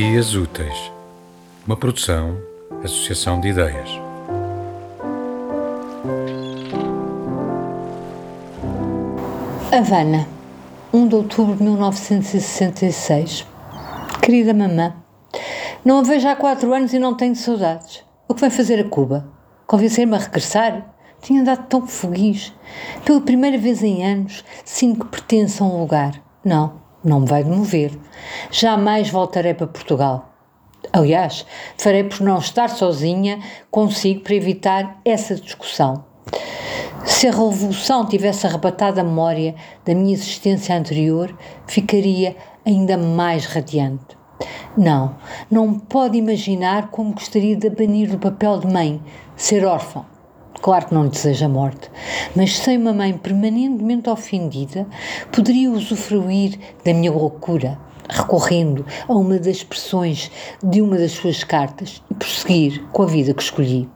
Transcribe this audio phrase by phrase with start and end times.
[0.00, 0.90] Dias Úteis,
[1.66, 2.34] uma produção,
[2.82, 3.90] associação de ideias.
[9.70, 10.26] Havana,
[10.90, 13.46] 1 de outubro de 1966.
[14.22, 14.94] Querida mamã,
[15.84, 18.02] não a vejo há quatro anos e não tenho saudades.
[18.26, 19.28] O que vai fazer a Cuba?
[19.66, 20.94] Convencer-me a regressar?
[21.20, 22.54] Tinha andado tão feliz.
[23.04, 26.22] Pela primeira vez em anos, sinto que pertenço a um lugar.
[26.42, 27.92] Não, não me vai demover.
[28.50, 30.30] Jamais voltarei para Portugal.
[30.92, 31.46] Aliás,
[31.76, 33.38] farei por não estar sozinha
[33.70, 36.04] consigo para evitar essa discussão.
[37.04, 41.34] Se a revolução tivesse arrebatado a memória da minha existência anterior,
[41.66, 44.18] ficaria ainda mais radiante.
[44.76, 45.16] Não,
[45.50, 49.02] não pode imaginar como gostaria de banir do papel de mãe,
[49.36, 50.06] ser órfão.
[50.60, 51.90] Claro que não deseja a morte,
[52.36, 54.86] mas sem uma mãe permanentemente ofendida,
[55.32, 60.30] poderia usufruir da minha loucura, recorrendo a uma das expressões
[60.62, 63.88] de uma das suas cartas e prosseguir com a vida que escolhi.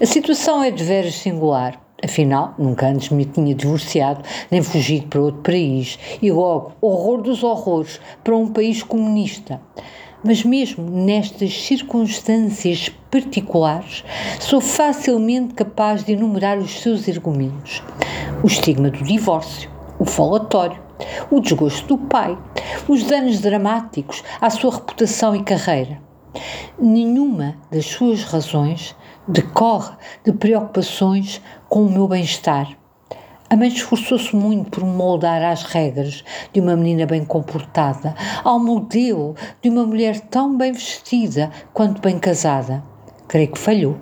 [0.00, 1.80] A situação é de veras singular.
[2.04, 7.42] Afinal, nunca antes me tinha divorciado, nem fugido para outro país, e logo, horror dos
[7.42, 9.60] horrores, para um país comunista.
[10.26, 14.02] Mas mesmo nestas circunstâncias particulares,
[14.40, 17.80] sou facilmente capaz de enumerar os seus argumentos.
[18.42, 20.82] O estigma do divórcio, o falatório,
[21.30, 22.36] o desgosto do pai,
[22.88, 26.02] os danos dramáticos à sua reputação e carreira.
[26.76, 28.96] Nenhuma das suas razões
[29.28, 32.76] decorre de preocupações com o meu bem-estar.
[33.48, 39.36] A mãe esforçou-se muito por moldar às regras de uma menina bem comportada, ao modelo
[39.62, 42.82] de uma mulher tão bem vestida quanto bem casada.
[43.28, 43.96] Creio que falhou.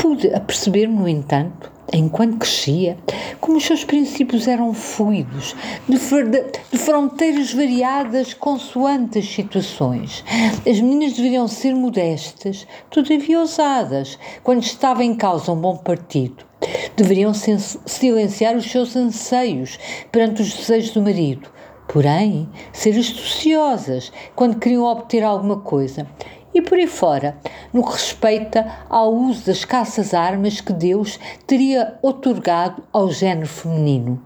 [0.00, 2.96] Pude aperceber-me, no entanto, enquanto crescia,
[3.40, 5.56] como os seus princípios eram fluidos,
[5.88, 10.24] de, de, fronteiras variadas consoante as situações.
[10.58, 16.53] As meninas deveriam ser modestas, todavia ousadas, quando estava em causa um bom partido.
[16.96, 19.78] Deveriam silenciar os seus anseios
[20.10, 21.48] perante os desejos do marido,
[21.88, 26.06] porém, ser astuciosas quando queriam obter alguma coisa
[26.54, 27.36] e por aí fora,
[27.72, 34.22] no que respeita ao uso das caças-armas que Deus teria otorgado ao género feminino.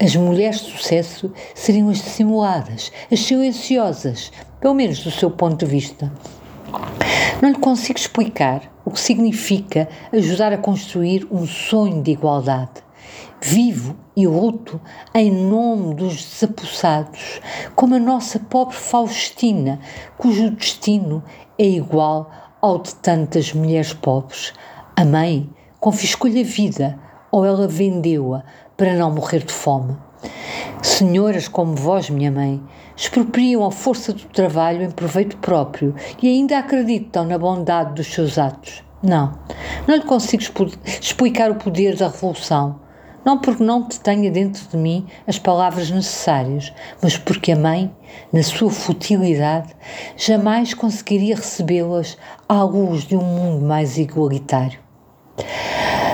[0.00, 4.30] As mulheres de sucesso seriam as dissimuladas, as silenciosas,
[4.60, 6.12] pelo menos do seu ponto de vista.
[7.40, 12.84] Não lhe consigo explicar o que significa ajudar a construir um sonho de igualdade.
[13.40, 14.80] Vivo e luto
[15.14, 17.40] em nome dos desapossados,
[17.74, 19.78] como a nossa pobre Faustina,
[20.16, 21.22] cujo destino
[21.58, 22.30] é igual
[22.60, 24.52] ao de tantas mulheres pobres.
[24.96, 26.98] A mãe confiscou-lhe a vida
[27.30, 28.42] ou ela vendeu-a
[28.76, 29.96] para não morrer de fome.
[30.82, 32.62] Senhoras como vós, minha mãe,
[32.96, 38.38] expropriam a força do trabalho em proveito próprio e ainda acreditam na bondade dos seus
[38.38, 38.82] atos.
[39.02, 39.38] Não,
[39.86, 40.42] não lhe consigo
[41.00, 42.80] explicar o poder da revolução
[43.26, 46.72] não porque não te tenha dentro de mim as palavras necessárias,
[47.02, 47.92] mas porque a mãe,
[48.32, 49.74] na sua futilidade,
[50.16, 52.16] jamais conseguiria recebê-las
[52.48, 54.78] à luz de um mundo mais igualitário.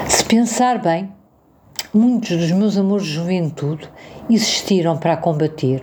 [0.08, 1.12] Se pensar bem,
[1.92, 3.88] muitos dos meus amores de juventude
[4.28, 5.82] existiram para a combater.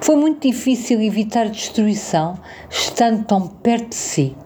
[0.00, 2.38] Foi muito difícil evitar destruição
[2.68, 4.36] estando tão perto de si.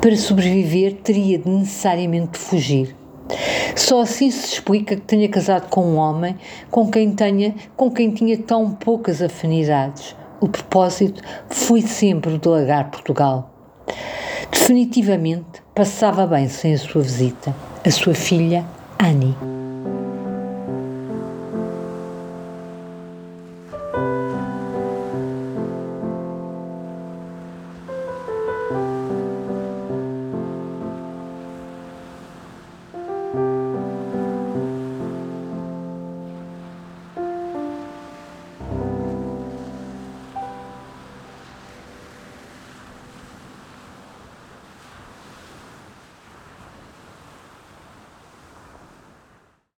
[0.00, 2.96] Para sobreviver, teria de necessariamente fugir.
[3.76, 6.36] Só assim se explica que tenha casado com um homem
[6.70, 10.16] com quem, tenha, com quem tinha tão poucas afinidades.
[10.40, 13.50] O propósito foi sempre o de largar Portugal.
[14.50, 17.54] Definitivamente passava bem sem a sua visita.
[17.84, 18.64] A sua filha,
[18.98, 19.57] Annie.